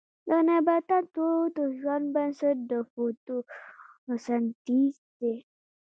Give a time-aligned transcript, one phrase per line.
[0.27, 1.27] د نباتاتو
[1.57, 5.35] د ژوند بنسټ د فوتوسنتیز دی